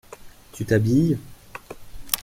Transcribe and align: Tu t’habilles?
Tu 0.51 0.65
t’habilles? 0.65 1.19